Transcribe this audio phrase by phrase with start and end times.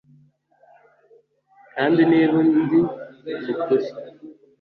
[1.73, 2.79] kandi niba ndi
[3.45, 3.87] mu kuri